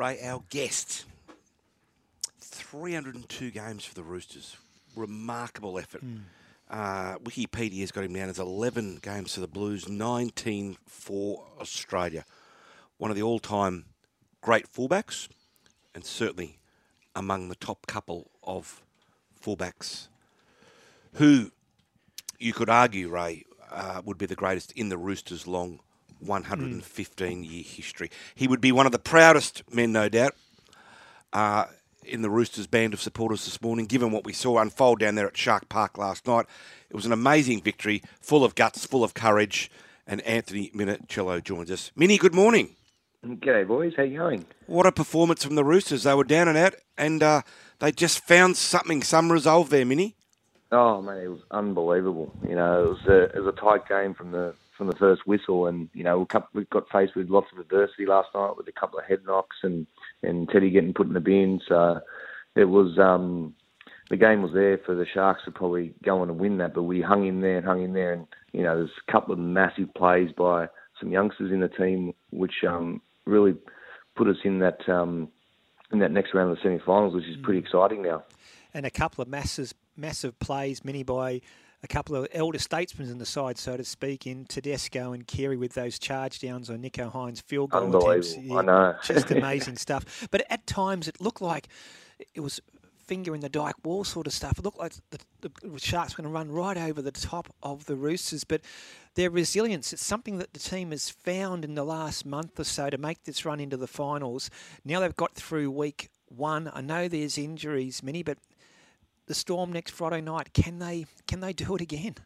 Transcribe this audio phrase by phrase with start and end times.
[0.00, 1.04] Ray, our guest,
[2.40, 4.56] 302 games for the Roosters.
[4.96, 6.02] Remarkable effort.
[6.02, 6.20] Mm.
[6.70, 12.24] Uh, Wikipedia's got him down as 11 games for the Blues, 19 for Australia.
[12.96, 13.84] One of the all time
[14.40, 15.28] great fullbacks,
[15.94, 16.60] and certainly
[17.14, 18.80] among the top couple of
[19.38, 20.08] fullbacks
[21.16, 21.50] who
[22.38, 25.80] you could argue, Ray, uh, would be the greatest in the Roosters' long
[26.20, 28.10] 115 year history.
[28.34, 30.34] He would be one of the proudest men, no doubt,
[31.32, 31.66] uh,
[32.04, 35.26] in the Roosters band of supporters this morning, given what we saw unfold down there
[35.26, 36.46] at Shark Park last night.
[36.88, 39.70] It was an amazing victory, full of guts, full of courage,
[40.06, 41.92] and Anthony Minichiello joins us.
[41.94, 42.74] Minnie, good morning.
[43.24, 43.92] G'day, boys.
[43.96, 44.46] How you going?
[44.66, 46.04] What a performance from the Roosters.
[46.04, 47.42] They were down and out, and uh,
[47.78, 50.16] they just found something, some resolve there, Minnie.
[50.72, 52.32] Oh man, it was unbelievable.
[52.48, 55.26] You know, it was a it was a tight game from the from the first
[55.26, 58.72] whistle, and you know we got faced with lots of adversity last night with a
[58.72, 59.86] couple of head knocks and
[60.22, 61.60] and Teddy getting put in the bin.
[61.68, 62.00] So
[62.56, 63.54] it was um,
[64.08, 66.84] the game was there for the Sharks to probably go on and win that, but
[66.84, 69.38] we hung in there and hung in there, and you know there's a couple of
[69.38, 70.66] massive plays by
[70.98, 73.54] some youngsters in the team which um, really
[74.16, 75.28] put us in that um,
[75.92, 77.64] in that next round of the semi-finals, which is pretty mm.
[77.64, 78.22] exciting now.
[78.72, 81.42] And a couple of massive massive plays, many by
[81.82, 85.56] a couple of elder statesmen in the side, so to speak, in Tedesco and Keary
[85.56, 88.36] with those charge downs on Nicho Hynes' field goal attempts.
[88.36, 88.96] Yeah, I know.
[89.02, 90.28] just amazing stuff.
[90.30, 91.68] But at times it looked like
[92.34, 92.60] it was
[93.10, 94.58] finger in the dike wall sort of stuff.
[94.58, 97.86] It looked like the, the Sharks were going to run right over the top of
[97.86, 98.60] the Roosters, but
[99.16, 102.88] their resilience, it's something that the team has found in the last month or so
[102.88, 104.48] to make this run into the finals.
[104.84, 106.70] Now they've got through week one.
[106.72, 108.38] I know there's injuries, Minnie, but
[109.30, 110.52] the Storm next Friday night.
[110.52, 112.16] Can they can they do it again?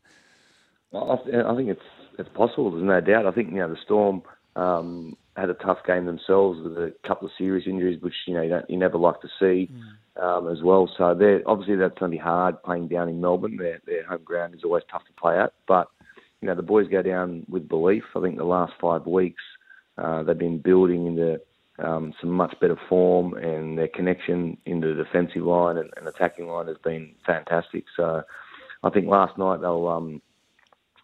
[0.94, 1.82] I, think it's
[2.18, 2.70] it's possible.
[2.70, 3.26] There's no doubt.
[3.26, 4.22] I think you know the Storm
[4.56, 8.40] um, had a tough game themselves with a couple of serious injuries, which you know
[8.40, 10.22] you, you never like to see mm.
[10.22, 10.90] um, as well.
[10.96, 13.58] So they're obviously that's going to be hard playing down in Melbourne.
[13.58, 15.88] Their their home ground is always tough to play at, but
[16.40, 18.04] you know the boys go down with belief.
[18.16, 19.42] I think the last five weeks
[19.98, 21.38] uh, they've been building into
[21.78, 26.46] um, some much better form, and their connection into the defensive line and, and attacking
[26.46, 27.84] line has been fantastic.
[27.96, 28.22] So
[28.82, 30.22] I think last night they'll um,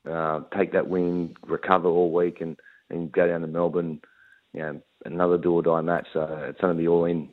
[0.08, 2.56] uh, take that win, recover all week, and,
[2.88, 4.00] and go down to Melbourne.
[4.52, 6.08] You know, another do or die match.
[6.12, 7.28] So it's going to be all in.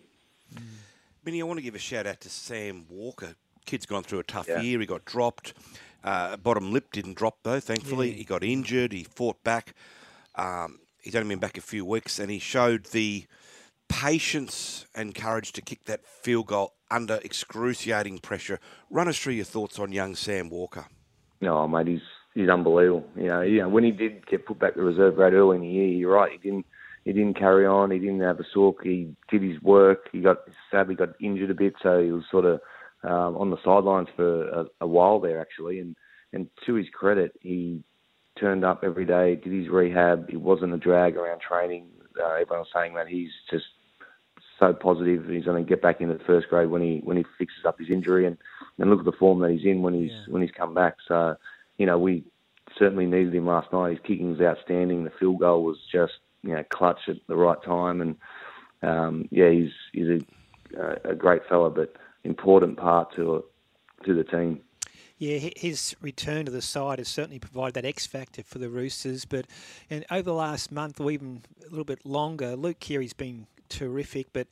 [1.24, 3.36] Benny, I want to give a shout out to Sam Walker.
[3.66, 4.62] Kid's gone through a tough yeah.
[4.62, 4.80] year.
[4.80, 5.54] He got dropped.
[6.04, 7.60] Uh, bottom lip didn't drop though.
[7.60, 8.16] Thankfully, yeah.
[8.16, 8.94] he got injured.
[8.94, 9.74] He fought back.
[10.36, 13.26] Um, he's only been back a few weeks, and he showed the
[13.88, 18.60] patience and courage to kick that field goal under excruciating pressure.
[18.90, 20.86] Run us through your thoughts on young Sam Walker.
[21.40, 22.02] No, mate, he's
[22.36, 23.06] he's unbelievable.
[23.16, 25.62] You know, you know, when he did get put back to reserve grade early in
[25.62, 26.32] the year, you're right.
[26.32, 26.66] He didn't
[27.06, 27.92] he didn't carry on.
[27.92, 28.82] He didn't have a sook.
[28.84, 30.10] He did his work.
[30.12, 30.40] He got
[30.70, 32.60] sadly got injured a bit, so he was sort of
[33.04, 35.80] um, on the sidelines for a, a while there actually.
[35.80, 35.96] And
[36.34, 37.86] and to his credit, he
[38.40, 40.30] turned up every day, did his rehab.
[40.30, 41.88] It wasn't a drag around training.
[42.20, 43.66] Uh, everyone was saying that he's just
[44.60, 45.28] so positive.
[45.28, 47.80] He's going to get back into the first grade when he when he fixes up
[47.80, 48.38] his injury, and,
[48.78, 50.26] and look at the form that he's in when he's yeah.
[50.28, 50.96] when he's come back.
[51.08, 51.36] So,
[51.78, 52.24] you know, we
[52.78, 53.92] certainly needed him last night.
[53.92, 55.04] His kicking was outstanding.
[55.04, 58.16] The field goal was just you know clutch at the right time, and
[58.82, 60.22] um, yeah, he's he's
[60.78, 63.44] a, a great fella, but important part to
[64.06, 64.62] to the team.
[65.18, 69.26] Yeah, his return to the side has certainly provided that X factor for the Roosters.
[69.26, 69.48] But
[69.90, 74.28] and over the last month or even a little bit longer, Luke Keary's been terrific.
[74.32, 74.48] But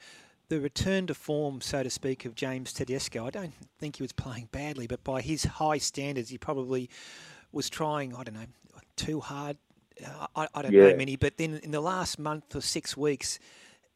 [0.50, 4.12] the return to form, so to speak, of James Tedesco, I don't think he was
[4.12, 6.90] playing badly, but by his high standards, he probably
[7.52, 8.46] was trying, I don't know,
[8.96, 9.58] too hard.
[10.04, 10.90] Uh, I, I, don't yeah.
[10.90, 13.40] know Minnie, but then in the last month or six weeks,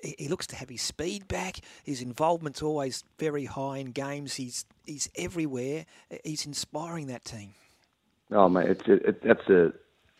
[0.03, 1.57] he looks to have his speed back.
[1.83, 4.35] His involvement's always very high in games.
[4.35, 5.85] He's he's everywhere.
[6.23, 7.53] He's inspiring that team.
[8.31, 9.73] Oh mate, it's it, that's a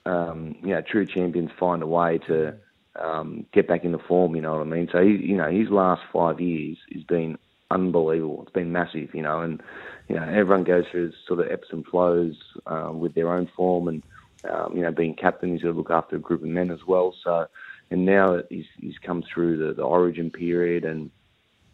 [0.06, 2.56] um, you know true champions find a way to
[2.96, 4.36] um, get back into form.
[4.36, 4.90] You know what I mean?
[4.92, 7.38] So he, you know his last five years has been
[7.72, 8.44] unbelievable.
[8.44, 9.14] It's been massive.
[9.14, 9.62] You know, and
[10.08, 12.36] you know everyone goes through sort of ebbs and flows
[12.66, 14.04] um, with their own form, and
[14.50, 16.86] um, you know being captain, he's got to look after a group of men as
[16.88, 17.14] well.
[17.24, 17.48] So
[17.92, 21.12] and now he's he's come through the, the origin period and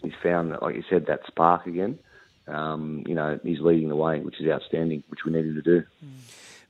[0.02, 2.00] he's found that, like you said, that spark again.
[2.48, 5.84] Um, you know, he's leading the way, which is outstanding, which we needed to do.
[6.04, 6.10] Mm.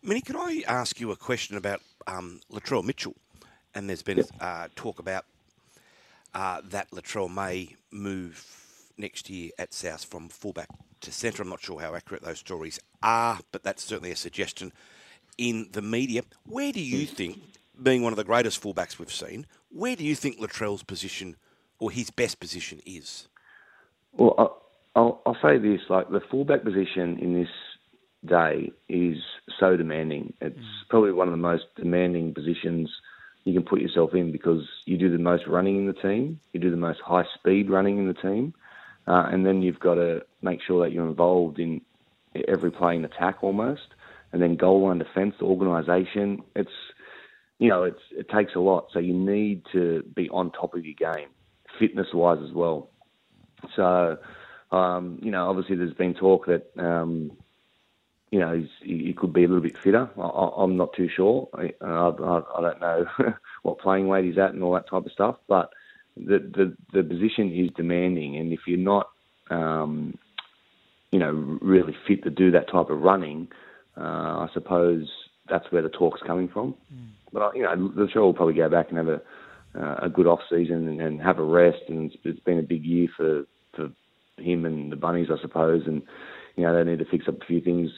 [0.03, 3.15] Minnie, can I ask you a question about um, Latrell Mitchell?
[3.73, 4.27] And there's been yep.
[4.39, 5.25] uh, talk about
[6.33, 8.45] uh, that Latrell may move
[8.97, 10.69] next year at South from fullback
[11.01, 11.43] to centre.
[11.43, 14.71] I'm not sure how accurate those stories are, but that's certainly a suggestion
[15.37, 16.21] in the media.
[16.45, 17.15] Where do you hmm.
[17.15, 17.39] think
[17.81, 21.35] being one of the greatest fullbacks we've seen, where do you think Latrell's position
[21.79, 23.27] or his best position is?
[24.13, 24.61] Well,
[24.95, 27.49] I'll, I'll say this: like the fullback position in this
[28.25, 29.17] day is
[29.59, 30.33] so demanding.
[30.41, 30.89] It's mm.
[30.89, 32.89] probably one of the most demanding positions
[33.43, 36.59] you can put yourself in because you do the most running in the team, you
[36.59, 38.53] do the most high speed running in the team,
[39.07, 41.81] uh, and then you've got to make sure that you're involved in
[42.47, 43.93] every play in attack almost,
[44.31, 46.41] and then goal line defence, organisation.
[46.55, 46.69] It's
[47.59, 50.85] you know it's it takes a lot, so you need to be on top of
[50.85, 51.29] your game,
[51.79, 52.89] fitness wise as well.
[53.75, 54.17] So
[54.71, 57.31] um, you know obviously there's been talk that um,
[58.35, 60.09] you know, he could be a little bit fitter.
[60.17, 61.47] I, am not too sure.
[61.53, 63.05] I, I, I don't know
[63.63, 65.37] what playing weight he's at and all that type of stuff.
[65.47, 65.71] But
[66.17, 69.07] the the, the position is demanding, and if you're not,
[69.49, 70.17] um,
[71.11, 71.31] you know,
[71.61, 73.47] really fit to do that type of running,
[73.95, 75.07] uh, I suppose
[75.47, 76.75] that's where the talk's coming from.
[76.93, 77.07] Mm.
[77.35, 79.21] But you know, the will probably go back and have a
[79.77, 81.81] uh, a good off season and, and have a rest.
[81.89, 83.43] And it's, it's been a big year for
[83.75, 83.89] for
[84.37, 85.83] him and the bunnies, I suppose.
[85.85, 86.01] And
[86.55, 87.91] you know, they need to fix up a few things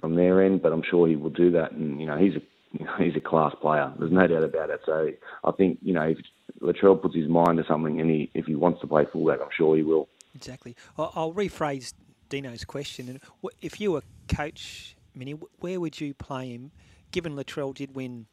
[0.00, 1.70] from their end, but I'm sure he will do that.
[1.72, 3.92] And you know, he's a he's a class player.
[4.00, 4.80] There's no doubt about it.
[4.84, 5.10] So
[5.44, 6.18] I think you know if
[6.60, 9.48] Latrell puts his mind to something and he if he wants to play fullback, I'm
[9.56, 10.08] sure he will.
[10.34, 10.74] Exactly.
[10.98, 11.94] I'll rephrase
[12.28, 13.20] Dino's question.
[13.62, 16.72] If you were coach, Minnie, where would you play him?
[17.14, 18.26] Given Latrell did win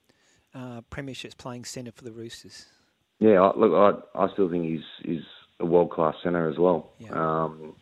[0.55, 2.65] uh, premierships playing centre for the Roosters.
[3.19, 3.71] Yeah, look,
[4.15, 5.21] I, I still think he's he's
[5.59, 6.89] a world class centre as well.
[6.97, 7.11] Yeah.
[7.11, 7.75] Um,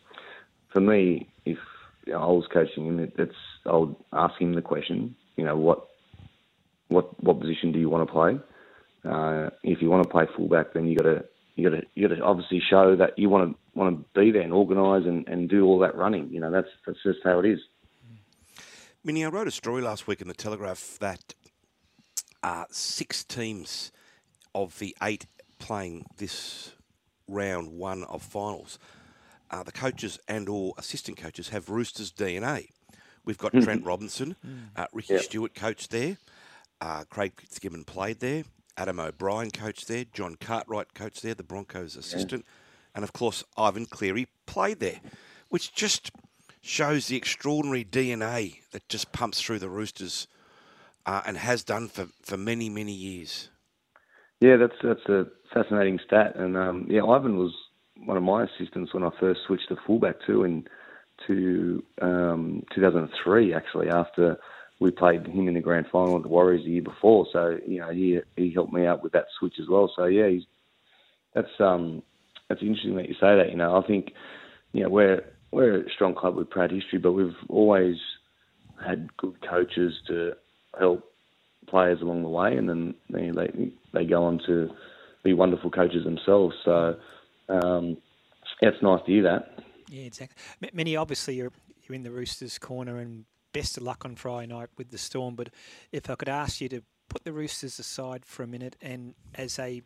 [0.70, 1.56] for me, if
[2.06, 5.44] you know, I was coaching him, it, it's I would ask him the question, you
[5.46, 5.88] know, what
[6.88, 8.38] what what position do you want to play?
[9.10, 11.24] Uh, if you want to play fullback, then you got to
[11.56, 14.30] you got to you got to obviously show that you want to want to be
[14.32, 16.28] there and organise and, and do all that running.
[16.30, 17.58] You know, that's that's just how it is.
[19.02, 21.34] Minnie, I wrote a story last week in the Telegraph that
[22.42, 23.92] uh, six teams
[24.54, 25.26] of the eight
[25.58, 26.72] playing this
[27.26, 28.78] round one of finals
[29.50, 32.68] uh, the coaches and or assistant coaches have Roosters DNA.
[33.24, 33.64] We've got mm-hmm.
[33.64, 34.68] Trent Robinson, mm.
[34.76, 35.22] uh, Ricky yep.
[35.22, 36.16] Stuart coached there,
[36.80, 38.44] uh, Craig Fitzgibbon played there,
[38.76, 42.96] Adam O'Brien coached there, John Cartwright coached there, the Broncos assistant, yeah.
[42.96, 45.00] and of course Ivan Cleary played there,
[45.48, 46.10] which just
[46.60, 50.28] shows the extraordinary DNA that just pumps through the Roosters
[51.06, 53.48] uh, and has done for, for many many years.
[54.40, 57.52] Yeah, that's that's a fascinating stat, and um, yeah, Ivan was
[58.04, 60.64] one of my assistants when I first switched to fullback too in
[61.26, 64.38] to um, 2003 actually after
[64.80, 67.26] we played him in the grand final of the Warriors the year before.
[67.32, 69.92] So you know he he helped me out with that switch as well.
[69.94, 70.44] So yeah, he's
[71.34, 72.02] that's um
[72.48, 73.50] that's interesting that you say that.
[73.50, 74.12] You know I think
[74.72, 77.96] you know we're we're a strong club with proud history, but we've always
[78.84, 80.32] had good coaches to
[80.78, 81.04] help
[81.68, 83.30] players along the way, and then they
[83.92, 84.70] they, go on to
[85.22, 86.54] be wonderful coaches themselves.
[86.64, 86.96] So
[87.48, 87.96] um,
[88.60, 89.62] it's nice to hear that.
[89.88, 90.36] Yeah, exactly.
[90.72, 91.52] Minnie obviously you're
[91.82, 95.34] you're in the Roosters corner, and best of luck on Friday night with the Storm.
[95.34, 95.50] But
[95.92, 99.58] if I could ask you to put the Roosters aside for a minute, and as
[99.58, 99.82] a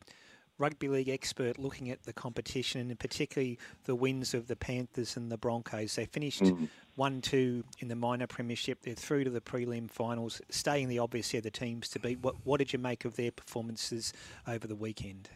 [0.59, 5.31] rugby league expert looking at the competition and particularly the wins of the Panthers and
[5.31, 5.97] the Broncos.
[5.97, 6.69] They finished mm.
[6.97, 8.83] 1 2 in the minor premiership.
[8.83, 12.21] They're through to the prelim finals, staying the obvious here, the teams to beat.
[12.21, 14.13] What, what did you make of their performances
[14.47, 15.29] over the weekend?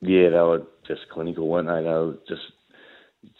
[0.00, 1.82] Yeah, they were just clinical, weren't they?
[1.82, 2.42] They were just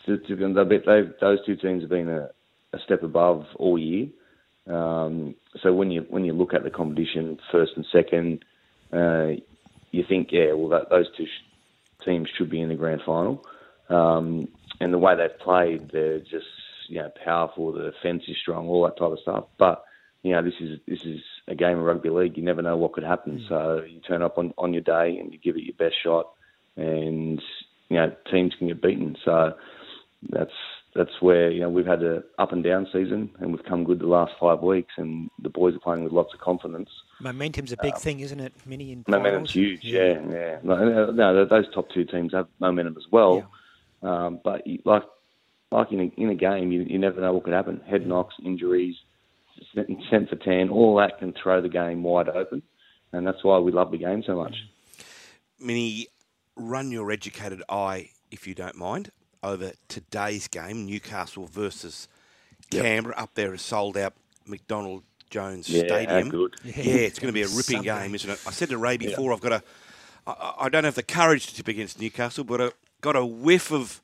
[0.07, 2.31] I they, those two teams have been a,
[2.73, 4.09] a step above all year.
[4.69, 8.45] Um, so when you when you look at the competition, first and second,
[8.93, 9.41] uh,
[9.93, 13.45] you think, yeah, well, that, those two sh- teams should be in the grand final.
[13.89, 14.49] Um,
[14.81, 16.47] and the way they've played, they're just
[16.89, 17.73] you know powerful.
[17.73, 19.45] The defence is strong, all that type of stuff.
[19.59, 19.85] But
[20.23, 22.37] you know, this is this is a game of rugby league.
[22.37, 23.39] You never know what could happen.
[23.39, 23.49] Mm.
[23.49, 26.31] So you turn up on, on your day and you give it your best shot
[26.77, 27.41] and
[27.89, 29.17] you know teams can get beaten.
[29.25, 29.55] So
[30.31, 30.51] that's
[30.95, 33.99] that's where you know we've had a up and down season, and we've come good
[33.99, 36.91] the last five weeks, and the boys are playing with lots of confidence.
[37.21, 38.53] Momentum's a big um, thing, isn't it?
[38.67, 39.85] Minnie in momentum's huge.
[39.85, 40.31] Yeah, yeah.
[40.31, 40.59] yeah.
[40.63, 43.49] No, no, those top two teams have momentum as well,
[44.03, 44.27] yeah.
[44.27, 45.05] um, but like
[45.71, 47.81] like in a, in a game, you, you never know what could happen.
[47.89, 48.97] Head knocks, injuries,
[49.75, 52.63] sent for ten, all that can throw the game wide open,
[53.13, 54.55] and that's why we love the game so much.
[55.59, 56.09] Minnie
[56.57, 59.11] run your educated eye, if you don't mind,
[59.43, 62.09] over today's game, Newcastle versus
[62.71, 62.85] yep.
[62.85, 63.15] Canberra.
[63.17, 64.15] Up there is sold out
[64.47, 66.29] McDonald Jones yeah, Stadium.
[66.29, 66.55] Good.
[66.65, 68.03] Yeah, it's going to be a ripping Sunday.
[68.03, 68.41] game, isn't it?
[68.47, 69.35] I said to Ray before, yeah.
[69.35, 69.63] I've got a,
[70.27, 72.71] I, I don't have the courage to tip against Newcastle, but I
[73.01, 74.01] got a whiff of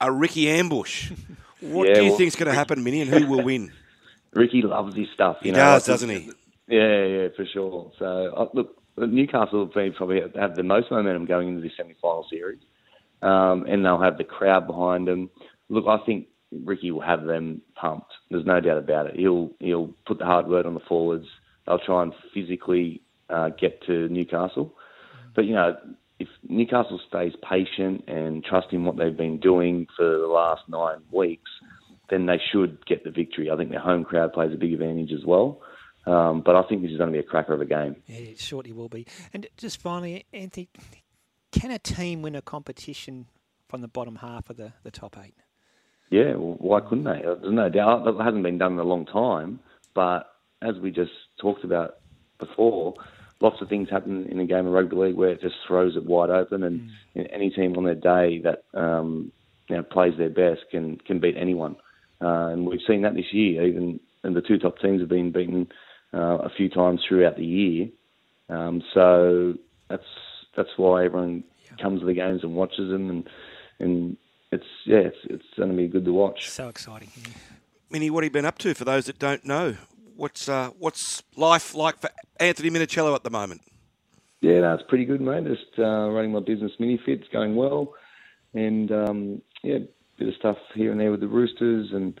[0.00, 1.12] a Ricky ambush.
[1.60, 3.70] What yeah, do you well, think is going to happen, Minnie, and who will win?
[4.32, 5.36] Ricky loves his stuff.
[5.42, 6.30] You he know, does, doesn't he?
[6.68, 7.92] Yeah, yeah, for sure.
[7.98, 12.26] So uh, look, Newcastle have been probably have the most momentum going into this semi-final
[12.30, 12.60] series,
[13.22, 15.30] um, and they'll have the crowd behind them.
[15.68, 18.12] Look, I think Ricky will have them pumped.
[18.30, 19.16] There's no doubt about it.
[19.16, 21.26] He'll he'll put the hard word on the forwards.
[21.66, 24.74] They'll try and physically uh, get to Newcastle,
[25.34, 25.76] but you know
[26.20, 30.98] if Newcastle stays patient and trust in what they've been doing for the last nine
[31.10, 31.50] weeks,
[32.10, 33.50] then they should get the victory.
[33.50, 35.62] I think their home crowd plays a big advantage as well.
[36.06, 37.96] Um, but I think this is going to be a cracker of a game.
[38.06, 39.06] Yeah, it shortly will be.
[39.32, 40.68] And just finally, Anthony,
[41.52, 43.26] can a team win a competition
[43.68, 45.34] from the bottom half of the, the top eight?
[46.10, 47.22] Yeah, well, why couldn't they?
[47.22, 48.06] There's no doubt.
[48.06, 49.60] It hasn't been done in a long time.
[49.94, 50.30] But
[50.62, 51.96] as we just talked about
[52.38, 52.94] before,
[53.40, 56.04] lots of things happen in a game of rugby league where it just throws it
[56.04, 57.28] wide open, and mm.
[57.32, 59.32] any team on their day that um,
[59.68, 61.76] you know, plays their best can can beat anyone.
[62.20, 63.64] Uh, and we've seen that this year.
[63.66, 65.68] Even and the two top teams have been beaten
[66.12, 67.88] uh, a few times throughout the year.
[68.48, 69.54] Um, so
[69.88, 70.02] that's
[70.56, 71.82] that's why everyone yeah.
[71.82, 73.28] comes to the games and watches them, and
[73.78, 74.16] and
[74.52, 76.50] it's yeah, it's it's going to be good to watch.
[76.50, 77.10] So exciting.
[77.16, 77.28] Yeah.
[77.90, 78.74] Minnie, what have you been up to?
[78.74, 79.76] For those that don't know,
[80.16, 83.62] what's uh, what's life like for Anthony Minichiello at the moment?
[84.40, 85.44] Yeah, no, it's pretty good, mate.
[85.44, 87.94] Just uh, running my business, Minifits, going well,
[88.54, 89.78] and um, yeah,
[90.18, 92.18] bit of stuff here and there with the Roosters, and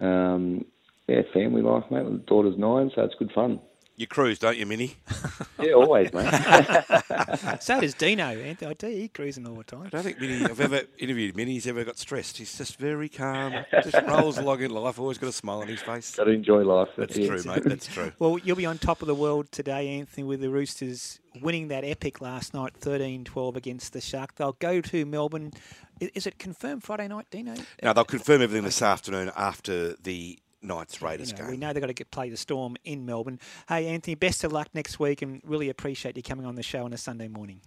[0.00, 0.64] um,
[1.06, 2.04] yeah, family life, mate.
[2.04, 3.60] The daughter's nine, so it's good fun.
[4.00, 4.96] You cruise, don't you, Minnie?
[5.60, 6.32] yeah, always, mate.
[7.60, 8.24] so does Dino.
[8.24, 8.86] Anthony, I do.
[8.86, 9.82] He cruising all the time.
[9.84, 10.42] I don't think Minnie.
[10.42, 11.52] I've ever interviewed Minnie.
[11.52, 12.38] He's ever got stressed.
[12.38, 13.52] He's just very calm.
[13.84, 14.98] Just rolls along in life.
[14.98, 16.16] Always got a smile on his face.
[16.16, 16.88] Got to enjoy life.
[16.96, 17.62] That's, That's true, mate.
[17.62, 18.10] That's true.
[18.18, 21.84] Well, you'll be on top of the world today, Anthony, with the Roosters winning that
[21.84, 24.36] epic last night, 13-12 against the Shark.
[24.36, 25.52] They'll go to Melbourne.
[26.00, 27.54] Is it confirmed Friday night, Dino?
[27.82, 31.50] No, they'll confirm everything this afternoon after the Knights Raiders you know, game.
[31.50, 33.38] We know they've got to get, play the Storm in Melbourne.
[33.68, 36.84] Hey, Anthony, best of luck next week and really appreciate you coming on the show
[36.84, 37.60] on a Sunday morning.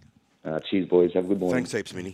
[0.44, 1.10] Uh, cheers, boys.
[1.14, 1.64] Have a good morning.
[1.64, 2.12] Thanks heaps, Minnie.